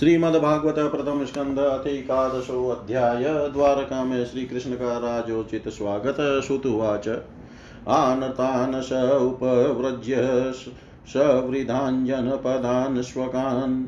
श्रीमद्भागवत 0.00 0.74
प्रथम 0.74 1.24
स्कंद 1.24 1.58
अथकादशो 1.58 2.68
अध्याय 2.68 3.48
द्वारका 3.48 4.04
में 4.04 4.24
श्री 4.24 4.46
कृष्ण 4.46 4.70
का 4.70 4.98
राजोचित 4.98 5.68
स्वागत 5.68 6.42
श्रुतुवाच 6.46 7.08
आनतान् 7.88 8.82
स 8.82 9.18
उपव्रज्य 9.22 10.52
सवृधाञ्जनपदान् 11.06 13.02
स्वकान् 13.02 13.86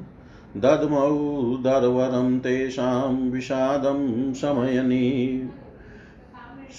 दद्मौ 0.61 1.63
दर्वरं 1.63 2.39
तेषां 2.39 3.31
विषादं 3.31 4.35
शमयनी। 4.35 5.51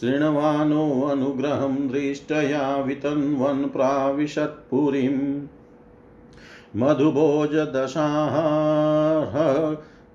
शृण्वानोऽनुग्रहं 0.00 1.88
दृष्टया 1.88 2.76
वितन्वन् 2.76 3.64
प्राविशत्पुरीम्। 3.64 5.42
मधुभोजदशाः 6.76 8.44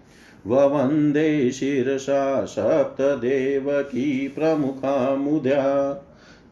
ववन्दे 0.48 1.52
शिरसा 1.52 2.46
सप्तदेवकी 2.46 4.28
प्रमुखा 4.28 5.16
मुद्या। 5.16 5.94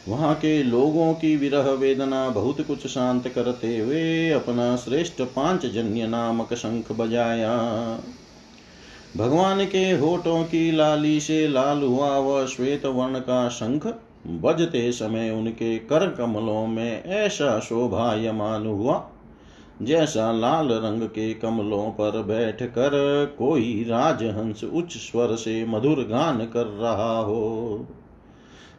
वहाँ 0.09 0.33
के 0.35 0.63
लोगों 0.63 1.13
की 1.13 1.35
विरह 1.35 1.69
वेदना 1.71 2.29
बहुत 2.29 2.61
कुछ 2.61 2.87
शांत 2.87 3.27
करते 3.27 3.77
हुए 3.79 4.29
अपना 4.29 4.75
श्रेष्ठ 4.75 5.21
पाँच 5.21 5.65
जन्य 5.65 6.07
नामक 6.07 6.53
शंख 6.53 6.91
बजाया। 6.91 7.57
भगवान 9.17 9.65
के 9.65 9.91
होठों 9.91 10.43
की 10.43 10.71
लाली 10.71 11.19
से 11.19 11.47
लाल 11.47 11.83
हुआ 11.83 12.17
वह 12.17 12.45
श्वेत 12.45 12.85
वर्ण 12.85 13.19
का 13.19 13.49
शंख 13.49 13.87
बजते 14.27 14.91
समय 14.91 15.29
उनके 15.29 15.77
कर 15.77 16.07
कमलों 16.09 16.67
में 16.67 17.03
ऐसा 17.03 17.59
शोभायमान 17.59 18.65
हुआ 18.67 19.09
जैसा 19.81 20.31
लाल 20.31 20.67
रंग 20.69 21.01
के 21.01 21.33
कमलों 21.33 21.89
पर 21.91 22.21
बैठ 22.23 22.63
कर 22.63 22.95
कोई 23.39 23.85
राजहंस 23.87 24.63
उच्च 24.63 24.91
स्वर 24.91 25.35
से 25.35 25.65
मधुर 25.65 25.99
गान 26.09 26.37
कर 26.37 26.65
रहा 26.81 27.19
हो। 27.19 27.87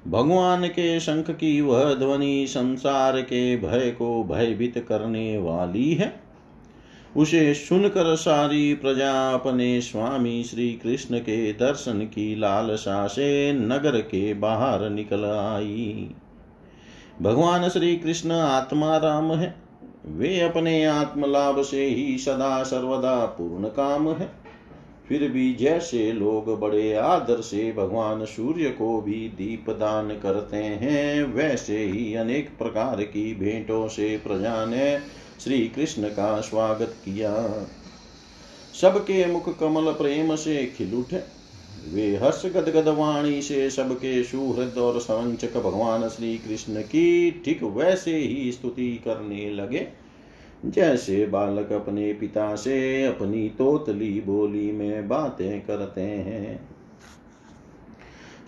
भगवान 0.08 0.66
के 0.66 1.00
शंख 1.00 1.30
की 1.30 1.60
वह 1.60 1.94
ध्वनि 1.94 2.46
संसार 2.48 3.20
के 3.20 3.56
भय 3.56 3.90
को 3.90 4.24
भयभीत 4.24 4.86
करने 4.88 5.38
वाली 5.38 5.94
है। 5.94 6.20
उसे 7.16 7.54
सुनकर 7.54 8.16
सारी 8.16 8.74
प्रजा 8.74 9.30
अपने 9.30 9.80
स्वामी 9.80 10.44
श्री 10.44 10.72
कृष्ण 10.72 11.18
के 11.18 11.52
दर्शन 11.52 11.98
की 11.98 12.36
लालसा 12.36 13.06
से 13.06 13.52
नगर 13.52 14.00
के 14.00 14.34
बाहर 14.34 14.90
निकल 14.90 15.24
आई। 15.24 16.10
भगवान 17.22 17.68
श्री 17.68 17.96
कृष्ण 17.96 18.32
आत्मा 18.32 18.96
राम 18.96 19.32
है। 19.32 19.54
वे 20.06 20.40
अपने 20.40 20.84
आत्मलाभ 20.84 21.62
से 21.62 21.86
ही 21.86 22.18
सदा 22.18 22.62
सर्वदा 22.62 23.26
पूर्ण 23.26 23.64
काम 23.64 24.08
है। 24.08 24.39
फिर 25.10 25.28
भी 25.28 25.54
जैसे 25.54 26.12
लोग 26.12 26.60
बड़े 26.60 26.92
आदर 26.94 27.40
से 27.40 27.72
भगवान 27.72 28.24
सूर्य 28.24 28.68
को 28.70 29.00
भी 29.00 29.28
दीप 29.28 29.70
दान 29.70 30.08
करते 30.08 30.56
हैं, 30.56 31.22
वैसे 31.24 31.78
ही 31.78 32.14
अनेक 32.14 32.50
प्रकार 32.58 33.02
की 33.02 33.34
भेंटों 33.34 33.88
से 33.88 34.16
प्रजा 34.16 34.64
ने 34.66 34.98
श्री 35.44 35.58
कृष्ण 35.68 36.08
का 36.08 36.40
स्वागत 36.40 36.94
किया। 37.04 37.32
सबके 38.80 39.26
मुख 39.26 39.58
कमल 39.58 39.92
प्रेम 39.92 40.36
से 40.36 40.74
खिल 40.78 40.94
उठे। 40.94 41.22
वे 41.94 42.16
हर्ष 42.16 42.46
गदगद 42.46 42.88
वाणी 42.88 43.42
से 43.42 43.70
सबके 43.70 44.22
सुहृद 44.24 44.78
और 44.78 45.00
संचक 45.00 45.56
भगवान 45.56 46.08
श्री 46.08 46.38
कृष्ण 46.38 46.82
की 46.82 47.30
ठीक 47.44 47.62
वैसे 47.62 48.16
ही 48.16 48.52
स्तुति 48.52 49.02
करने 49.04 49.50
लगे। 49.50 49.88
जैसे 50.66 51.26
बालक 51.26 51.72
अपने 51.72 52.12
पिता 52.12 52.54
से 52.54 53.04
अपनी 53.04 53.48
तोतली 53.48 54.20
बोली 54.20 54.72
में 54.72 55.08
बातें 55.08 55.60
करते 55.60 56.00
हैं। 56.00 56.68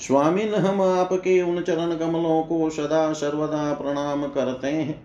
स्वामिन 0.00 0.54
हम 0.54 0.82
आपके 0.82 1.42
उन 1.42 1.62
चरण 1.62 1.96
कमलों 1.96 2.42
को 2.42 2.70
सदा 2.70 3.12
सर्वदा 3.12 3.72
प्रणाम 3.74 4.26
करते 4.26 4.68
हैं, 4.68 5.04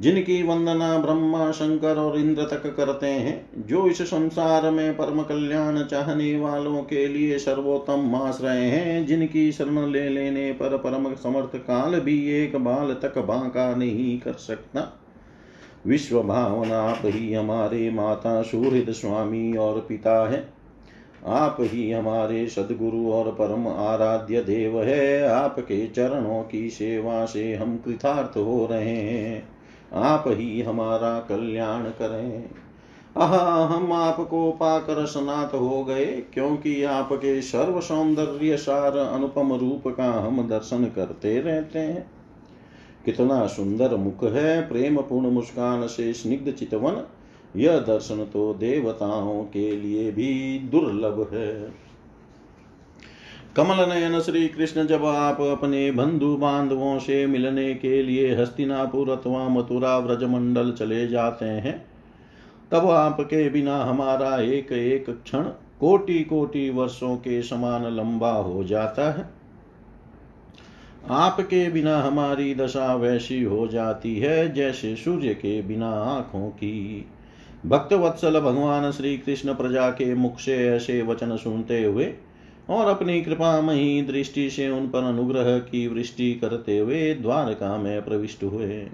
जिनकी 0.00 0.42
वंदना 0.42 0.98
ब्रह्मा, 0.98 1.50
शंकर 1.50 1.96
और 1.96 2.18
इंद्र 2.18 2.42
तक 2.42 2.76
करते 2.76 3.06
हैं, 3.06 3.66
जो 3.66 3.86
इस 3.86 4.02
संसार 4.02 4.70
में 4.70 4.96
परम 4.96 5.22
कल्याण 5.22 5.82
चाहने 5.82 6.36
वालों 6.36 6.82
के 6.82 7.08
लिए 7.08 7.38
सर्वोत्तम 7.38 8.14
आश्रय 8.14 8.58
हैं, 8.58 9.06
जिनकी 9.06 9.52
शरण 9.52 9.90
ले 9.90 10.08
लेने 10.08 10.52
पर 10.52 10.76
परम 10.76 11.14
समर्थ 11.14 11.56
काल 11.56 12.00
भी 12.00 12.30
एक 12.32 12.56
बाल 12.56 12.92
तक 12.92 13.18
बांका 13.18 13.74
नहीं 13.74 14.20
कर 14.20 14.32
सकता। 14.32 15.00
विश्व 15.86 16.22
भावना 16.22 16.78
आप 16.78 17.00
ही 17.04 17.34
हमारे 17.34 17.90
माता 17.90 18.42
सुहृद 18.42 18.90
स्वामी 18.90 19.56
और 19.56 19.86
पिता 19.88 20.28
है। 20.28 20.48
आप 21.26 21.56
ही 21.60 21.90
हमारे 21.90 22.48
सदगुरु 22.48 23.12
और 23.12 23.32
परम 23.32 23.68
आराध्य 23.68 24.40
देव 24.40 24.82
है। 24.82 25.28
आपके 25.28 25.86
चरणों 25.86 26.42
की 26.42 26.70
सेवा 26.70 27.24
से 27.24 27.54
हम 27.54 27.76
कृतार्थ 27.76 28.36
हो 28.36 28.68
रहे 28.70 28.96
हैं। 28.96 29.48
आप 29.92 30.24
ही 30.26 30.62
हमारा 30.62 31.20
कल्याण 31.20 31.82
करें। 31.82 32.50
आह, 33.16 33.64
हम 33.64 33.92
आपको 33.92 34.52
पाकर 34.52 35.06
स्नात 35.06 35.54
हो 35.54 35.84
गए, 35.84 36.04
क्योंकि 36.04 36.84
आपके 36.84 37.42
सर्व 37.42 37.80
सौंदर्य 37.80 38.56
सार 38.56 38.96
अनुपम 38.98 39.52
रूप 39.52 39.94
का 39.96 40.04
हम 40.04 40.48
दर्शन 40.48 40.84
करते 40.84 41.40
रहते 41.40 41.78
हैं। 41.78 42.13
कितना 43.04 43.46
सुंदर 43.46 43.96
मुख 43.96 44.24
है 44.24 44.60
प्रेम 44.68 44.96
पूर्ण 45.00 45.30
मुस्कान 45.30 45.86
से 45.86 46.12
स्निग्ध 46.12 46.50
चितवन 46.52 47.02
यह 47.56 47.78
दर्शन 47.78 48.24
तो 48.24 48.52
देवताओं 48.54 49.42
के 49.44 49.70
लिए 49.76 50.10
भी 50.12 50.58
दुर्लभ। 50.70 51.28
है 51.32 51.72
कमल 53.56 53.88
नयन 53.88 54.20
श्री 54.20 54.46
कृष्ण 54.48 54.86
जब 54.86 55.04
आप 55.04 55.40
अपने 55.40 55.90
बंधु 55.90 56.34
बांधवों 56.36 56.98
से 56.98 57.26
मिलने 57.26 57.74
के 57.74 58.02
लिए 58.02 58.34
हस्तिनापुर 58.34 59.10
अथवा 59.10 59.48
मथुरा 59.48 59.98
व्रजमंडल 59.98 60.72
चले 60.72 61.06
जाते 61.08 61.44
हैं, 61.44 61.84
तब 62.70 62.90
आपके 62.90 63.48
बिना 63.50 63.76
हमारा 63.84 64.36
एक 64.36 64.72
एक 64.72 65.10
क्षण 65.10 65.44
कोटि 65.80 66.22
कोटि 66.24 66.68
वर्षों 66.70 67.16
के 67.16 67.42
समान 67.42 67.86
लंबा 67.86 68.32
हो 68.32 68.64
जाता 68.64 69.10
है। 69.12 69.28
आपके 71.10 71.70
बिना 71.70 71.98
हमारी 72.02 72.54
दशा 72.54 72.94
वैसी 72.94 73.42
हो 73.42 73.66
जाती 73.66 74.18
है 74.18 74.52
जैसे 74.54 74.96
सूर्य 74.96 75.34
के 75.34 75.62
बिना 75.62 75.90
आँखों 75.90 76.48
की। 76.50 77.06
भक्त 77.66 77.92
वत्सल 77.92 78.40
भगवान 78.40 78.90
श्री 78.90 79.18
कृष्ण 79.18 79.54
प्रजा 79.54 79.90
के 79.90 80.14
मुख 80.14 80.38
से 80.38 80.68
ऐसे 80.68 81.02
वचन 81.02 81.36
सुनते 81.36 81.84
हुए 81.84 82.12
और 82.70 82.86
अपनी 82.86 83.22
कृपा 83.22 83.60
मही 83.60 84.02
दृष्टि 84.02 84.50
से 84.50 84.68
उन 84.68 84.88
पर 84.88 85.04
अनुग्रह 85.04 85.58
की 85.58 85.86
वृष्टि 85.88 86.34
करते 86.34 86.78
हुए 86.78 87.14
द्वारका 87.14 87.76
में 87.76 88.04
प्रविष्ट 88.04 88.44
हुए। 88.44 88.86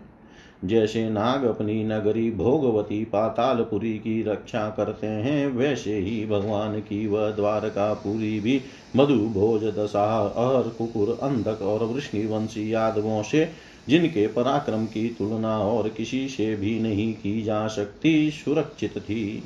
जैसे 0.65 1.11
नाग 1.11 1.45
अपनी 1.45 1.85
नगरी 1.85 2.31
भोगवती 2.31 3.05
पातालपुरी 3.05 3.99
की 3.99 4.23
रक्षा 4.23 4.71
करते 4.71 5.07
हैं, 5.07 5.47
वैसे 5.47 5.99
ही 5.99 6.27
भगवान 6.27 6.81
की 6.81 7.07
वह 7.07 7.31
द्वारका 7.31 7.95
पुरी 7.95 8.41
भी 8.41 8.61
मधु 8.97 9.15
भोज, 9.15 9.65
दशा, 9.65 10.19
अहर, 10.21 10.63
कुकुर, 10.63 11.19
अंधक 11.23 11.63
और 11.63 11.85
वृष्णिवंशी 11.85 12.73
यादवों 12.75 13.23
से, 13.23 13.49
जिनके 13.89 14.27
पराक्रम 14.27 14.87
की 14.87 15.09
तुलना 15.09 15.59
और 15.59 15.89
किसी 15.89 16.29
से 16.29 16.57
भी 16.57 16.81
नहीं 16.81 17.15
की 17.15 17.43
जा 17.43 17.67
सकती, 17.67 18.31
सुरक्षित 18.31 18.99
थी। 18.99 19.43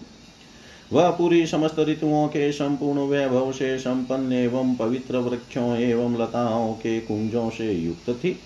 वह 0.93 1.11
पूरी 1.11 1.47
समस्त 1.47 1.79
ऋतुओं 1.79 2.29
के 2.29 2.53
संपूर्ण 2.53 2.99
वैभव 2.99 3.53
से 3.53 3.79
संपन्न 3.79 4.33
एवं 4.33 4.75
पवित्र 4.75 5.17
वृक्षों 5.17 5.77
एवं 5.77 6.23
लताओं 6.23 6.73
के 6.73 7.01
कुंजों 7.01 7.51
से 7.51 7.73
युक्त 7.73 8.11
थी। 8.11 8.39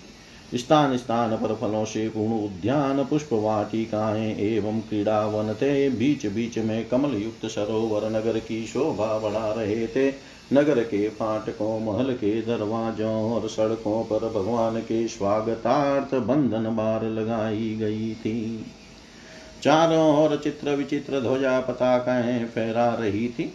स्थान 0.55 0.97
स्थान 0.97 1.35
पर 1.37 1.55
फलों 1.55 1.85
से 1.85 2.09
पूर्ण 2.09 2.33
उद्यान 2.45 3.03
पुष्प 3.05 3.29
वाटिकाएँ 3.33 4.35
एवं 4.35 4.79
क्रीड़ा 4.79 5.25
वन 5.25 5.53
थे 5.53 5.89
बीच 5.89 6.25
बीच 6.25 6.57
में 6.57 6.87
कमल 6.89 7.15
युक्त 7.15 7.45
सरोवर 7.45 8.09
नगर 8.09 8.39
की 8.39 8.65
शोभा 8.67 9.19
बढ़ा 9.19 9.51
रहे 9.51 9.87
थे 9.87 10.09
नगर 10.53 10.83
के 10.83 11.09
फाटकों, 11.09 11.79
महल 11.79 12.13
के 12.13 12.41
दरवाजों 12.41 13.31
और 13.31 13.49
सड़कों 13.49 14.03
पर 14.03 14.29
भगवान 14.29 14.79
के 14.79 15.07
स्वागतार्थ 15.07 16.15
बंधन 16.15 16.75
बार 16.75 17.03
लगाई 17.03 17.75
गई 17.79 18.15
थी। 18.15 18.65
चारों 19.63 20.23
ओर 20.23 20.37
चित्र 20.37 20.75
विचित्र 20.75 21.21
ध्वजा 21.21 21.59
पताकाएँ 21.59 22.45
फहरा 22.45 22.93
रही 22.93 23.27
थी, 23.27 23.53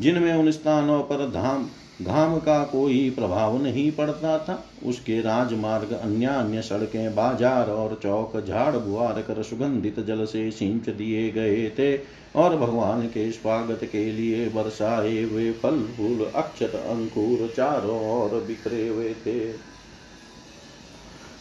जिनमें 0.00 0.34
उन 0.34 0.50
स्थानों 0.50 1.02
पर 1.02 1.30
धाम 1.30 1.68
घाम 2.02 2.38
का 2.38 2.62
कोई 2.64 3.10
प्रभाव 3.10 3.62
नहीं 3.62 3.90
पड़ता 3.92 4.38
था। 4.38 4.64
उसके 4.86 5.20
राजमार्ग 5.20 5.92
अन्य 5.92 6.26
अन्य 6.26 6.62
सड़कें, 6.62 7.14
बाज़ार 7.14 7.70
और 7.70 7.98
चौक, 8.02 8.36
झाड़ 8.38 8.76
बुआर 8.76 9.20
कर 9.22 9.42
सुगंधित 9.42 10.00
जल 10.00 10.24
से 10.24 10.50
सिंच 10.50 10.88
दिए 10.88 11.30
गए 11.30 11.68
थे 11.70 11.96
और 12.36 12.56
भगवान 12.56 13.06
के 13.06 13.30
स्वागत 13.32 13.84
के 13.84 14.04
लिए 14.12 14.48
बरसाए 14.48 15.22
हुए 15.22 15.50
फल, 15.52 15.80
फूल, 15.96 16.24
अक्षत, 16.34 16.74
अंकुर 16.74 17.52
चारों 17.56 18.00
ओर 18.12 18.40
बिखरे 18.40 18.88
हुए 18.88 19.14
थे। 19.26 19.52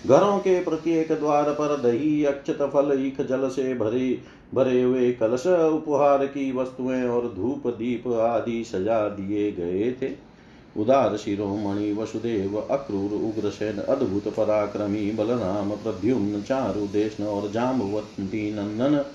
घरों 0.06 0.38
के 0.40 0.60
प्रत्येक 0.64 1.12
द्वार 1.12 1.52
पर 1.52 1.76
दही, 1.78 2.24
अक्षत, 2.26 2.62
फल, 2.74 2.98
ईख 3.00 3.22
जल 3.22 3.48
से 3.50 3.74
भरे 3.74 4.22
भरे 4.54 4.82
हुए 4.82 5.12
कलश, 5.12 5.46
उपहार 5.48 6.26
की 6.26 6.52
वस्तुएँ 6.52 7.04
और 7.04 7.28
धूप, 7.36 7.68
दीप 7.68 8.08
आदि 8.08 8.64
सजा 8.64 9.08
दिए 9.10 9.52
गए 9.52 9.92
थे। 9.92 10.33
उदार 10.78 11.18
शिरोमणि 11.18 11.94
वसुदेव 11.94 12.58
अक्रूर 12.58 13.12
उग्रसेन 13.12 13.78
अद्भुत 13.78 14.28
पराक्रमी 14.28 15.12
बलराम 15.12 15.72
प्रद्युम्न 15.72 16.42
चारु 16.42 16.88
देशन 16.88 17.24
और 17.24 17.52
जाम्बवती 17.52 18.52
नंदन 18.52 19.06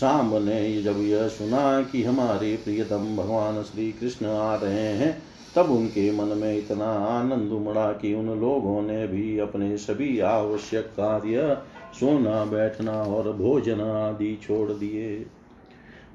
शाम 0.00 0.34
ने 0.34 0.82
जब 0.82 0.96
यह 0.98 1.28
सुना 1.28 1.82
कि 1.82 2.02
हमारे 2.02 2.56
प्रियतम 2.56 3.16
भगवान 3.16 3.62
श्री 3.62 3.92
कृष्ण 3.92 4.26
आ 4.26 4.54
रहे 4.54 4.88
हैं। 4.88 5.22
तब 5.56 5.70
उनके 5.70 6.12
मन 6.12 6.24
में 6.24 6.58
इतना 6.58 6.86
आनंद 6.86 7.52
उमड़ा 7.52 7.92
कि 7.92 8.14
उन 8.14 8.40
लोगों 8.40 8.82
ने 8.82 9.06
भी 9.06 9.38
अपने 9.38 9.76
सभी 9.76 10.20
आवश्यक 10.20 10.84
कार्य, 10.84 11.58
सोना, 12.00 12.44
बैठना 12.44 13.02
और 13.02 13.32
भोजन 13.32 13.80
आदि 13.80 14.38
छोड़ 14.42 14.70
दिए। 14.70 15.26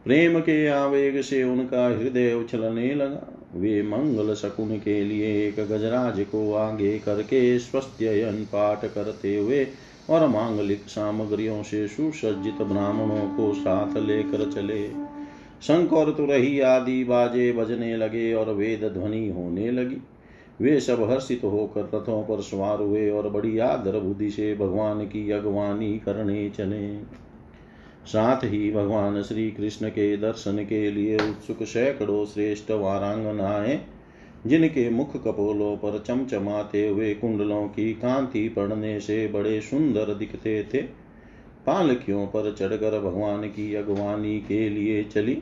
प्रेम 0.05 0.39
के 0.39 0.67
आवेग 0.67 1.21
से 1.21 1.43
उनका 1.43 1.87
हृदय 1.87 2.33
उछलने 2.33 2.95
लगा। 2.95 3.38
वे 3.55 3.83
मंगल 3.83 4.33
शकुन 4.33 4.77
के 4.77 5.03
लिए 5.03 5.47
एक 5.47 5.55
गजराज 5.59 6.19
को 6.19 6.53
आगे 6.53 6.99
करके 6.99 7.59
स्वस्त्ययन 7.59 8.45
पाठ 8.45 8.85
करते 8.85 9.37
हुए 9.37 9.67
और 10.09 10.27
मांगलिक 10.27 10.81
सामग्रियों 10.87 11.63
से 11.63 11.87
सुसज्जित 11.87 12.61
ब्राह्मणों 12.61 13.37
को 13.37 13.53
साथ 13.53 13.97
लेकर 13.97 14.51
चले। 14.51 14.89
शंख 15.61 15.93
और 15.93 16.11
तुरही 16.11 16.59
आदि 16.59 17.03
बाजे 17.03 17.51
बजने 17.51 17.97
लगे 17.97 18.33
और 18.33 18.53
वेद 18.53 18.83
ध्वनि 18.93 19.29
होने 19.29 19.71
लगी। 19.71 19.97
वे 20.61 20.79
सब 20.79 21.09
हर्षित 21.11 21.41
होकर 21.43 21.81
रथों 21.81 22.23
पर 22.23 22.41
सवार 22.41 22.81
हुए 22.81 23.09
और 23.09 23.29
बड़ी 23.29 23.57
आदर 23.57 23.99
बुद्धि 23.99 24.29
से 24.29 24.55
भगवान 24.55 25.05
की 25.05 25.31
अगवानी 25.31 25.99
करने 25.99 26.49
चले। 26.49 26.97
साथ 28.09 28.43
ही 28.43 28.71
भगवान 28.71 29.21
श्री 29.23 29.49
कृष्ण 29.51 29.89
के 29.89 30.15
दर्शन 30.17 30.57
के 30.65 30.89
लिए 30.91 31.17
उत्सुक 31.17 31.63
सैकड़ों 31.63 32.25
श्रेष्ठ 32.25 32.71
वारांगनाएँ, 32.71 33.79
जिनके 34.47 34.89
मुख 34.89 35.15
कपोलों 35.17 35.75
पर 35.77 36.03
चमचमाते 36.07 36.87
हुए 36.87 37.13
कुंडलों 37.13 37.67
की 37.67 37.93
कांति 37.93 38.47
पड़ने 38.49 38.99
से 38.99 39.27
बड़े 39.27 39.59
सुंदर 39.61 40.13
दिखते 40.13 40.63
थे 40.73 40.81
पालकियों 41.67 42.25
पर 42.27 42.53
चढ़कर 42.53 42.99
भगवान 42.99 43.43
की 43.43 43.73
अगवानी 43.75 44.37
के 44.39 44.69
लिए 44.69 45.03
चली। 45.03 45.41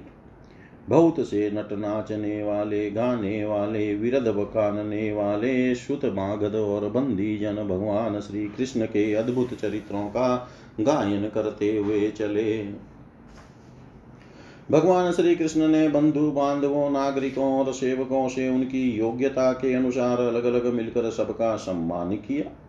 बहुत 0.90 1.20
से 1.20 1.52
नट 1.52 1.74
नाचने 1.74 2.44
वाले, 2.44 2.92
गाने 2.92 3.46
वाले 3.46 3.96
विरद 3.96 4.28
बकानने 4.28 5.14
वाले 5.14 5.76
शुत 5.76 6.06
मागध 6.06 6.56
और 6.56 6.90
बंदी 6.90 7.38
जन 7.38 7.56
भगवान 7.56 8.20
श्री 8.20 8.48
कृष्ण 8.48 8.86
के 8.86 9.14
अद्भुत 9.14 9.54
चरित्रों 9.54 10.08
का 10.08 10.50
गायन 10.80 11.30
करते 11.30 11.78
हुए 11.78 12.10
चले। 12.10 12.64
भगवान 14.72 15.12
श्री 15.12 15.36
कृष्ण 15.36 15.68
ने 15.68 15.88
बंधु 15.90 16.32
बांधवों, 16.32 16.90
नागरिकों 16.90 17.60
और 17.60 17.74
सेवकों 17.74 18.30
से 18.30 18.50
उनकी 18.50 18.92
योग्यता 18.92 19.52
के 19.54 19.74
अनुसार 19.74 20.22
अलग 20.22 20.44
अलग 20.44 20.74
मिलकर 20.74 21.10
सबका 21.12 21.56
सम्मान 21.56 22.16
किया। 22.16 22.67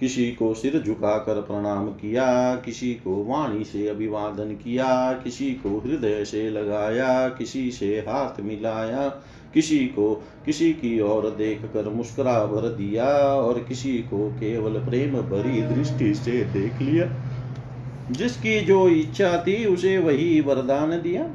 किसी 0.00 0.32
को 0.32 0.54
सिर 0.54 0.82
झुकाकर 0.86 1.34
प्रणाम 1.34 1.86
किया, 1.86 2.56
किसी 2.56 2.94
को 2.94 3.24
वाणी 3.24 3.64
से 3.64 3.88
अभिवादन 3.88 4.52
किया, 4.52 5.12
किसी 5.12 5.50
को 5.50 5.82
हृदय 5.86 6.24
से 6.24 6.50
लगाया, 6.50 7.28
किसी 7.28 7.70
से 7.70 7.98
हाथ 7.98 8.40
मिलाया, 8.40 9.08
किसी 9.54 9.78
को 9.78 10.24
किसी 10.46 10.72
की 10.72 11.00
ओर 11.00 11.30
देख 11.30 11.62
कर 11.74 11.88
मुस्कुरा 11.88 12.46
भर 12.46 12.68
दिया 12.68 13.06
और 13.18 13.64
किसी 13.68 13.98
को 13.98 14.30
केवल 14.30 14.72
प्रेम 14.72 15.12
भरी 15.12 15.62
दृष्टि 15.62 16.14
से 16.14 16.44
देख 16.44 16.82
लिया। 16.82 17.12
जिसकी 18.10 18.60
जो 18.60 18.88
इच्छा 18.88 19.44
थी, 19.46 19.66
उसे 19.66 19.98
वही 19.98 20.40
वरदान 20.40 20.90
दिया। 20.90 21.30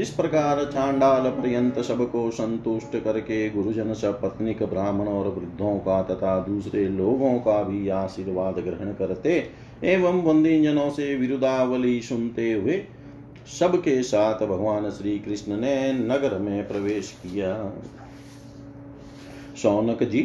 इस 0.00 0.10
प्रकार 0.10 0.64
चांडाल 0.64 1.30
पर्यंत 1.30 1.78
सबको 1.78 2.30
संतुष्ट 2.30 2.96
करके 3.04 3.50
गुरुजन 3.50 3.92
सब 3.94 4.20
पत्निक 4.22 4.62
ब्राह्मण 4.62 5.08
और 5.08 5.28
वृद्धों 5.28 5.78
का 5.78 6.02
तथा 6.02 6.38
दूसरे 6.40 6.88
लोगों 6.88 7.32
का 7.38 7.62
भी 7.62 7.88
आशीर्वाद 7.88 8.58
ग्रहण 8.58 8.92
करते 8.92 9.36
एवं 9.84 10.22
बंदी 10.24 10.62
जनों 10.62 10.90
से 10.90 11.14
विरुदावली 11.14 12.00
सुनते 12.00 12.52
हुए 12.52 12.82
सबके 13.60 14.02
साथ 14.02 14.46
भगवान 14.46 14.90
श्री 14.90 15.18
कृष्ण 15.18 15.56
ने 15.56 15.92
नगर 15.92 16.38
में 16.38 16.68
प्रवेश 16.68 17.10
किया। 17.22 17.54
सौनक 19.62 20.02
जी 20.02 20.22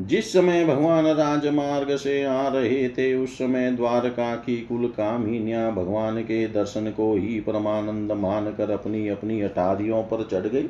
जिस 0.00 0.32
समय 0.32 0.64
भगवान 0.64 1.06
राजमार्ग 1.06 1.96
से 1.96 2.24
आ 2.24 2.48
रहे 2.48 2.88
थे, 2.88 3.14
उस 3.14 3.38
समय 3.38 3.70
द्वारका 3.70 4.36
की 4.36 4.60
कुल 4.60 4.86
कामिनिया 4.86 5.70
भगवान 5.70 6.22
के 6.22 6.48
दर्शन 6.48 6.90
को 6.90 7.16
ही 7.16 7.40
परमानंद 7.40 8.12
मानकर 8.12 8.70
अपनी 8.70 9.08
अपनी 9.08 9.40
अटारियों 9.40 10.02
पर 10.02 10.28
चढ़ 10.32 10.46
गई। 10.46 10.68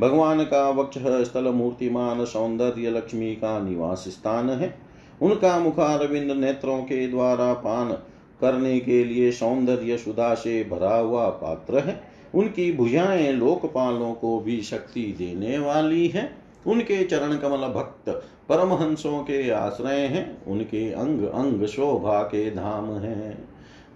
भगवान 0.00 0.44
का 0.44 0.70
वक्ष 0.70 0.98
स्थल 0.98 1.44
मूर्तिमान 1.44 2.24
सौंदर्य 2.24 2.90
लक्ष्मी 2.90 3.34
का 3.34 3.60
निवास 3.60 4.04
स्थान 4.08 4.50
है। 4.50 4.78
उनका 5.22 5.58
मुखारविंद 5.60 6.30
नेत्रों 6.30 6.78
के 6.78 7.08
द्वारा 7.08 7.52
पान 7.52 7.92
करने 8.40 8.80
के 8.80 9.04
लिए 9.04 9.32
सौंदर्य 9.32 9.96
सुधा 9.96 10.34
से 10.34 10.64
भरा 10.64 10.96
हुआ 10.96 11.28
पात्र 11.28 11.78
है। 11.78 12.02
उनकी 12.34 12.72
भुजाएँ 12.72 13.32
लोकपालों 13.32 14.14
को 14.14 14.40
भी 14.40 14.62
शक्ति 14.62 15.14
देने 15.18 15.58
वाली 15.58 16.08
है। 16.08 16.41
उनके 16.66 17.04
चरण 17.04 17.36
कमल 17.36 17.68
भक्त 17.68 18.08
परमहंसों 18.48 19.22
के 19.22 19.50
आश्रय 19.50 20.00
हैं। 20.00 20.44
उनके 20.46 20.92
अंग 20.92 21.22
अंग 21.22 21.66
शोभा 21.66 22.22
के 22.22 22.50
धाम 22.50 22.92
हैं। 22.92 23.48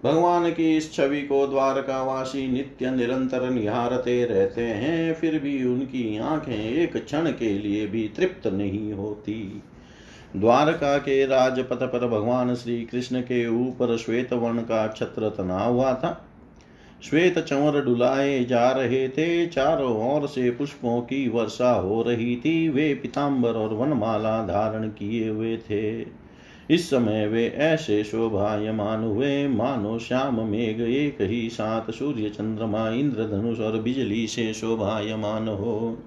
भगवान 0.03 0.51
की 0.51 0.77
इस 0.77 0.93
छवि 0.93 1.21
को 1.21 1.47
द्वारकावासी 1.47 2.47
नित्य 2.47 2.91
निरंतर 2.91 3.49
निहारते 3.49 4.25
रहते 4.25 4.61
हैं, 4.61 5.13
फिर 5.13 5.39
भी 5.39 5.63
उनकी 5.63 6.17
आँखें 6.17 6.73
एक 6.73 7.05
क्षण 7.05 7.31
के 7.31 7.57
लिए 7.57 7.87
भी 7.87 8.11
तृप्त 8.15 8.47
नहीं 8.47 8.93
होती। 8.93 9.63
द्वारका 10.35 10.97
के 10.97 11.25
राजपथ 11.25 11.83
पर 11.83 12.07
भगवान 12.07 12.55
श्री 12.55 12.85
कृष्ण 12.85 13.21
के 13.21 13.47
ऊपर 13.47 13.97
श्वेत 13.97 14.33
वर्ण 14.33 14.59
का 14.59 14.87
छत्र 14.87 15.29
तना 15.29 15.59
हुआ 15.59 15.93
था। 15.93 16.26
श्वेत 17.03 17.39
चंवर 17.39 17.81
डुलाए 17.81 18.45
जा 18.45 18.71
रहे 18.71 19.09
थे, 19.09 19.47
चारों 19.47 20.15
ओर 20.15 20.27
से 20.27 20.51
पुष्पों 20.51 21.01
की 21.01 21.29
वर्षा 21.29 21.71
हो 21.71 22.01
रही 22.03 22.35
थी। 22.35 22.69
वे 22.69 22.93
पिताम्बर 22.93 23.49
और 23.49 23.73
वनमाला 23.73 24.43
धारण 24.43 24.87
किए 24.89 25.29
हुए 25.29 25.57
थे। 25.57 26.05
इस 26.69 26.89
समय 26.89 27.27
वे 27.27 27.47
ऐसे 27.47 28.03
शोभायमान 28.03 29.03
हुए, 29.03 29.47
मानो 29.47 29.99
श्याम 29.99 30.47
मेघ 30.47 30.81
एक 30.81 31.17
ही 31.21 31.49
साथ 31.49 31.91
सूर्य, 31.91 32.29
चंद्रमा, 32.29 32.89
इंद्रधनुष 32.89 33.59
और 33.59 33.81
बिजली 33.81 34.27
से 34.27 34.53
शोभायमान 34.53 35.47
हो। 35.47 35.97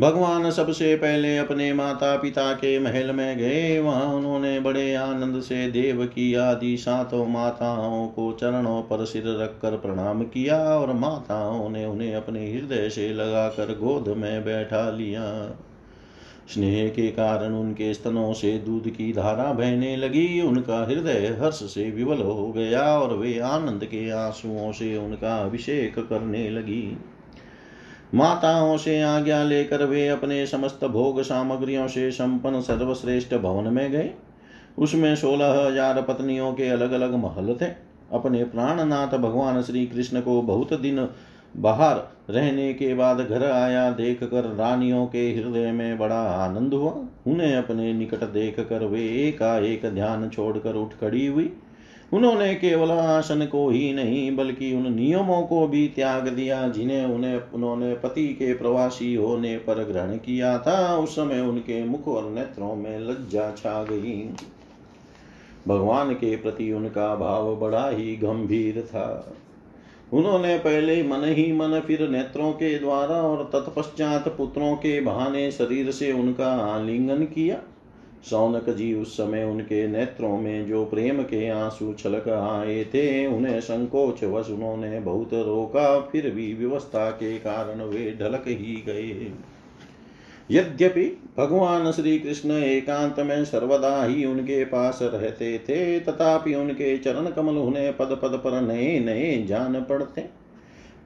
भगवान 0.00 0.50
सबसे 0.50 0.96
पहले 0.96 1.38
अपने 1.38 1.72
माता 1.72 2.16
पिता 2.16 2.52
के 2.52 2.78
महल 2.78 3.12
में 3.12 3.38
गए। 3.38 3.78
वहाँ 3.78 4.14
उन्होंने 4.14 4.60
बड़े 4.60 4.94
आनंद 4.94 5.42
से 5.42 5.70
देव 5.70 6.06
की 6.06 6.34
आदि 6.34 6.76
सातों 6.76 7.26
माताओं 7.26 8.08
को 8.08 8.32
चरणों 8.32 8.82
पर 8.82 9.04
सिर 9.04 9.22
रखकर 9.26 9.76
प्रणाम 9.76 10.22
किया 10.22 10.58
और 10.58 10.92
माताओं 10.92 11.68
ने 11.68 11.84
उन्हें 11.86 12.14
अपने 12.14 12.52
हृदय 12.52 12.88
से 12.88 13.08
लगाकर 13.08 13.64
गोद 13.64 14.08
में 14.08 14.44
बैठा 14.44 14.90
लिया। 14.90 15.58
स्नेह 16.54 16.88
के 16.88 17.08
कारण 17.08 17.54
उनके 17.54 17.94
स्तनों 17.94 18.32
से 18.32 18.58
दूध 18.58 18.88
की 18.88 19.12
धारा 19.12 19.52
बहने 19.52 19.96
लगी। 19.96 20.40
उनका 20.40 20.84
हृदय 20.84 21.38
हर्ष 21.40 21.62
से 21.74 21.90
विवल 21.90 22.22
हो 22.22 22.52
गया 22.52 22.98
और 22.98 23.16
वे 23.16 23.38
आनंद 23.38 23.84
के 23.84 24.10
आंसुओं 24.10 24.72
से 24.72 24.96
उनका 24.96 25.36
अभिषेक 25.36 25.98
करने 25.98 26.50
लगी। 26.50 26.98
माताओं 28.14 28.76
से 28.76 29.00
आज्ञा 29.02 29.42
लेकर 29.42 29.84
वे 29.84 30.06
अपने 30.08 30.44
समस्त 30.46 30.84
भोग 30.84 31.20
सामग्रियों 31.22 31.86
से 31.88 32.10
संपन्न 32.10 32.60
सर्वश्रेष्ठ 32.60 33.34
भवन 33.34 33.72
में 33.72 33.90
गए। 33.92 34.10
उसमें 34.78 35.14
सोलह 35.16 35.52
हज़ार 35.58 36.00
पत्नियों 36.02 36.52
के 36.52 36.68
अलग 36.68 36.92
अलग 36.92 37.14
महल 37.14 37.54
थे। 37.62 37.66
अपने 38.12 38.44
प्राणनाथ 38.44 39.18
भगवान 39.18 39.62
श्री 39.62 39.86
कृष्ण 39.86 40.20
को 40.20 40.40
बहुत 40.42 40.80
दिन 40.80 41.08
बाहर 41.56 41.96
रहने 42.30 42.72
के 42.74 42.94
बाद 42.94 43.20
घर 43.20 43.44
आया 43.44 43.90
देख 43.90 44.22
कर 44.24 44.44
रानियों 44.54 45.04
के 45.06 45.28
हृदय 45.32 45.70
में 45.72 45.98
बड़ा 45.98 46.20
आनंद 46.36 46.74
हुआ। 46.74 46.92
उन्हें 47.26 47.56
अपने 47.56 47.92
निकट 47.92 48.24
देख 48.30 48.60
कर 48.60 48.84
वे 48.84 49.02
एकाएक 49.18 49.86
ध्यान 49.86 50.28
छोड़कर 50.28 50.74
उठ 50.74 50.94
खड़ी 51.00 51.26
हुई। 51.26 51.52
उन्होंने 52.14 52.54
केवल 52.54 52.90
आसन 52.90 53.46
को 53.46 53.70
ही 53.70 53.92
नहीं, 53.92 54.36
बल्कि 54.36 54.74
उन 54.74 54.94
नियमों 54.94 55.42
को 55.42 55.66
भी 55.66 55.88
त्याग 55.88 56.28
दिया 56.28 56.68
जिन्हें 56.68 57.06
उन्हें, 57.06 57.40
उन्होंने 57.54 57.94
पति 57.94 58.28
के 58.28 58.54
प्रवासी 58.54 59.14
होने 59.14 59.56
पर 59.56 59.84
ग्रहण 59.84 60.16
किया 60.16 60.58
था। 60.58 60.96
उस 60.96 61.10
समय 61.16 61.40
उनके 61.40 61.84
मुख 61.84 62.08
और 62.08 62.30
नेत्रों 62.30 62.74
में 62.74 62.98
लज्जा 62.98 63.50
छा 63.50 63.84
गई। 63.84 64.34
भगवान 65.68 66.12
के 66.12 66.36
प्रति 66.36 66.72
उनका 66.72 67.16
भाव 67.16 67.56
बड़ा 67.56 67.88
ही 67.88 68.16
गंभीर 68.16 68.82
था। 68.82 69.34
उन्होंने 70.12 70.58
पहले 70.58 71.02
मन 71.02 71.24
ही 71.24 71.52
मन 71.52 71.80
फिर 71.80 72.08
नेत्रों 72.08 72.52
के 72.52 72.78
द्वारा 72.78 73.14
और 73.14 73.50
तत्पश्चात 73.52 74.28
पुत्रों 74.28 74.76
के 74.76 75.00
बहाने 75.00 75.50
शरीर 75.50 75.90
से 75.90 76.12
उनका 76.12 76.48
आलिंगन 76.48 77.24
किया। 77.24 77.60
सौनक 78.30 78.70
जी 78.70 78.94
उस 78.94 79.16
समय 79.16 79.44
उनके 79.44 79.88
नेत्रों 79.88 80.38
में 80.38 80.68
जो 80.68 80.84
प्रेम 80.84 81.22
के 81.22 81.48
आँसू 81.48 81.92
छलक 81.92 82.28
आए 82.28 82.84
थे, 82.84 83.26
उन्हें 83.26 83.60
संकोच 83.60 84.24
वश 84.24 84.50
उन्होंने 84.50 85.00
बहुत 85.00 85.30
रोका, 85.32 86.00
फिर 86.00 86.30
भी 86.30 86.54
व्यवस्था 86.54 87.10
के 87.10 87.38
कारण 87.38 87.82
वे 87.82 88.16
ढलक 88.20 88.44
ही 88.46 88.82
गए। 88.86 89.32
यद्यपि 90.50 91.18
भगवान 91.38 91.92
श्री 91.92 92.18
कृष्ण 92.18 92.50
एकांत 92.50 93.20
में 93.20 93.44
सर्वदा 93.44 94.04
ही 94.04 94.24
उनके 94.24 94.64
पास 94.64 94.98
रहते 95.02 95.58
थे, 95.58 96.00
तथापि 96.00 96.54
उनके 96.54 96.98
चरण 96.98 97.30
कमल 97.30 97.54
उन्हें 97.54 97.96
पद 97.96 98.18
पद 98.22 98.40
पर 98.44 98.60
नए 98.60 99.00
नए 99.00 99.44
जान 99.48 99.80
पड़ते। 99.80 100.24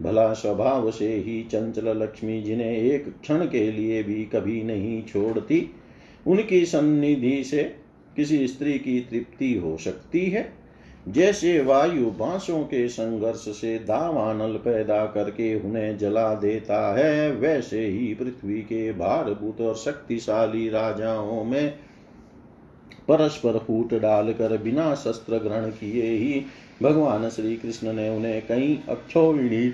भला 0.02 0.32
स्वभाव 0.32 0.90
से 0.90 1.14
ही 1.14 1.42
चंचल 1.42 1.88
लक्ष्मी 1.88 2.42
जिन्हें 2.42 2.76
एक 2.76 3.20
क्षण 3.20 3.46
के 3.46 3.72
लिए 3.72 4.02
भी 4.02 4.24
कभी 4.24 4.62
नहीं 4.62 5.02
छोड़ती 5.02 5.74
उनकी 6.28 6.64
सन्निधि 6.66 7.44
से 7.44 7.62
किसी 8.16 8.46
स्त्री 8.48 8.78
की 8.78 9.00
तृप्ति 9.00 9.52
हो 9.54 9.76
सकती 9.78 10.24
है। 10.26 10.52
जैसे 11.08 11.60
वायु 11.60 12.10
बांसों 12.10 12.62
के 12.62 12.88
संघर्ष 12.88 13.44
से 13.60 13.78
दावानल 13.78 14.56
पैदा 14.56 15.04
करके 15.06 15.54
उन्हें 15.60 15.98
जला 15.98 16.34
देता 16.34 16.96
है, 16.96 17.32
वैसे 17.32 17.86
ही 17.86 18.14
पृथ्वी 18.14 18.60
के 18.60 18.92
भारभूत 18.92 19.60
और 19.60 19.76
शक्तिशाली 19.76 20.68
राजाओं 20.68 21.44
में 21.44 21.70
परस्पर 23.08 23.58
फूट 23.58 23.94
डालकर 23.94 24.56
बिना 24.58 24.94
शस्त्र 24.94 25.38
ग्रहण 25.38 25.70
किए 25.70 26.10
ही 26.10 26.44
भगवान 26.82 27.28
श्री 27.28 27.56
कृष्ण 27.56 27.92
ने 27.92 28.08
उन्हें 28.08 28.42
कई 28.46 28.78
अक्षोहिणी 28.88 29.72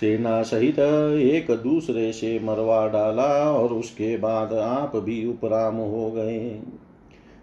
सेना 0.00 0.42
सहित 0.42 0.78
एक 0.78 1.50
दूसरे 1.62 2.12
से 2.12 2.38
मरवा 2.38 2.86
डाला 2.88 3.52
और 3.52 3.72
उसके 3.72 4.16
बाद 4.16 4.52
आप 4.52 4.96
भी 4.96 5.26
उपराम 5.26 5.74
हो 5.74 6.10
गए। 6.10 6.60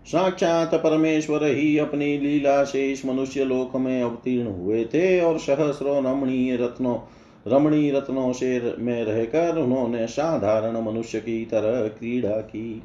साक्षात 0.06 0.76
परमेश्वर 0.76 1.44
ही 1.44 1.78
अपनी 1.78 2.18
लीला 2.18 2.64
से 2.64 2.92
इस 2.92 3.06
मनुष्य 3.06 3.44
लोक 3.44 3.76
में 3.76 4.02
अवतीर्ण 4.04 4.48
हुए 4.48 4.86
थे 4.86 5.22
और 5.22 5.40
सहस्रों 5.40 6.04
रमणीय 6.06 6.56
रत्नों 6.56 6.98
रमणी 7.48 7.90
रत्नों 7.92 8.34
से 8.34 8.76
में 8.80 9.04
रहकर 9.04 9.58
उन्होंने 9.58 10.08
साधारण 10.08 10.82
मनुष्य 10.82 11.20
की 11.20 11.46
तरह 11.46 11.88
क्रीड़ा 11.88 12.38
की। 12.42 12.84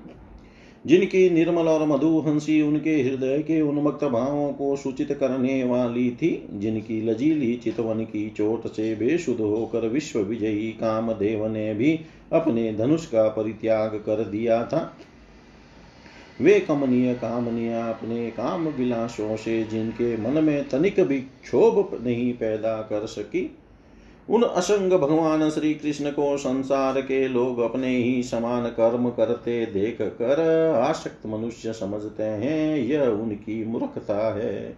जिनकी 0.86 1.30
निर्मल 1.30 1.68
और 1.68 1.86
मधुहंसी 1.88 2.62
उनके 2.62 3.02
हृदय 3.02 3.38
के 3.38 3.60
उन्मक्त 3.60 4.04
भावों 4.04 4.52
को 4.52 4.76
सूचित 4.76 5.12
करने 5.12 5.64
वाली 5.64 6.10
थी, 6.10 6.48
जिनकी 6.52 7.02
लजीली 7.02 7.56
चितवन 7.56 8.04
की 8.04 8.30
चोट 8.30 8.66
से 8.66 8.94
बेशुद्ध 8.94 9.40
होकर 9.40 9.88
विश्व 9.88 10.18
विजयी 10.18 10.70
कामदेव 10.72 11.46
ने 11.46 11.74
भी 11.74 12.00
अपने 12.32 12.72
धनुष 12.72 13.06
का 13.06 13.28
परित्याग 13.28 13.90
कर 13.90 14.24
दिया 14.24 14.64
था। 14.64 14.96
वे 16.40 16.60
कमनीय 16.60 17.14
कामनिया 17.14 17.86
अपने 17.86 18.30
काम 18.30 18.68
विलासों 18.68 19.36
से 19.36 19.64
जिनके 19.64 20.16
मन 20.16 20.44
में 20.44 20.68
तनिक 20.68 21.00
भी 21.00 21.20
क्षोभ 21.20 22.04
नहीं 22.06 22.32
पैदा 22.32 22.76
कर 22.76 23.06
सकी 23.06 23.56
उन 24.30 24.42
असंग 24.42 24.92
भगवान 24.92 25.50
श्री 25.50 25.74
कृष्ण 25.74 26.10
को 26.10 26.36
संसार 26.36 27.00
के 27.00 27.28
लोग 27.28 27.58
अपने 27.58 27.96
ही 27.96 28.22
समान 28.22 28.64
कर्म 28.66 29.08
करते 29.10 29.66
देख 29.66 29.98
कर 30.02 30.40
आसक्त 30.74 31.26
मनुष्य 31.26 31.72
समझते 31.72 32.22
हैं 32.22 32.78
यह 32.78 33.02
उनकी 33.02 33.64
मूर्खता 33.64 34.34
है। 34.34 34.76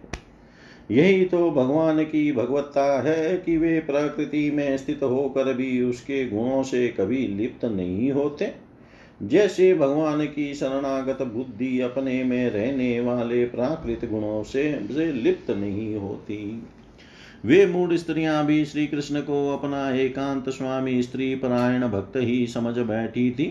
यही 0.91 1.25
तो 1.25 1.51
भगवान 1.51 2.03
की 2.03 2.31
भगवत्ता 2.31 3.01
है 3.01 3.37
कि 3.37 3.57
वे 3.57 3.79
प्रकृति 3.79 4.51
में 4.51 4.77
स्थित 4.77 5.03
होकर 5.03 5.53
भी 5.53 5.81
उसके 5.81 6.27
गुणों 6.27 6.63
से 6.63 6.87
कभी 6.87 7.27
लिप्त 7.27 7.65
नहीं 7.65 8.11
होते। 8.11 8.51
जैसे 9.23 9.73
भगवान 9.73 10.25
की 10.25 10.53
शरणागत 10.53 11.21
बुद्धि 11.21 11.79
अपने 11.79 12.23
में 12.23 12.49
रहने 12.49 12.99
वाले 12.99 13.45
प्राकृत 13.45 14.09
गुणों 14.09 14.43
से, 14.43 14.63
लिप्त 15.11 15.51
नहीं 15.51 15.95
होती। 15.95 16.63
वे 17.45 17.65
मूड 17.65 17.95
स्त्रियाँ 17.95 18.45
भी 18.45 18.65
श्री 18.65 18.85
कृष्ण 18.87 19.21
को 19.21 19.49
अपना 19.49 19.89
एकांत 19.91 20.49
स्वामी 20.49 21.01
स्त्री 21.03 21.35
परायण 21.35 21.87
भक्त 21.87 22.17
ही 22.17 22.47
समझ 22.47 22.77
बैठी 22.77 23.29
थी, 23.31 23.45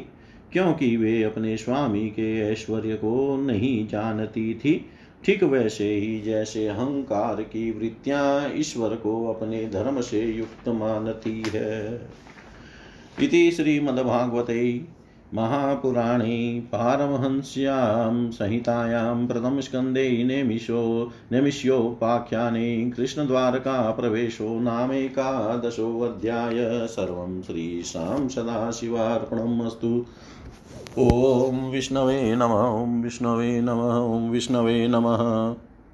क्योंकि 0.53 0.96
वे 0.96 1.22
अपने 1.22 1.57
स्वामी 1.57 2.09
के 2.09 2.40
ऐश्वर्य 2.40 2.94
को 2.94 3.37
नहीं 3.37 3.87
जानती 3.88 4.55
थी। 4.55 4.85
ठीक 5.24 5.42
वैसे 5.44 5.88
ही 5.94 6.20
जैसे 6.20 6.66
अहंकार 6.68 7.42
की 7.42 7.70
वृत्तियाँ 7.70 8.53
ईश्वर 8.55 8.94
को 8.96 9.27
अपने 9.27 9.64
धर्म 9.68 10.01
से 10.01 10.20
युक्त 10.27 10.68
मानती 10.68 11.42
है। 11.48 12.09
इति 13.22 13.51
श्रीमद्भागवते 13.51 14.62
महापुराणे 15.35 16.61
पारमहंस्यां 16.61 18.31
संहितायां 18.31 19.27
प्रथमस्कन्धे 19.27 20.25
नेमिषो 20.25 21.12
नेमिष्योपाख्याने 21.33 22.91
कृष्णद्वारकाप्रवेशो 22.91 24.61
नामेकादशोऽध्याय 24.61 26.57
सर्वं 26.87 27.43
श्रीशां 27.43 28.29
सदाशिवार्पणम् 28.29 29.62
अस्तु 29.67 30.05
ॐ 30.99 31.71
विष्णवे 31.71 32.35
नमः 32.35 33.03
विष्णवे 33.03 33.61
नमः 33.61 34.31
विष्णवे 34.31 34.88
नमः। 34.88 35.25